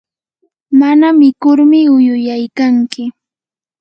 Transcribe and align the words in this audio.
mana 0.79 1.07
mikurmi 1.19 1.79
uyuyaykanki. 1.97 3.03